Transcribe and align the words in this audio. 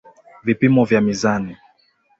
Vipimo 0.43 0.83
vya 0.85 1.01
mizani 1.01 1.57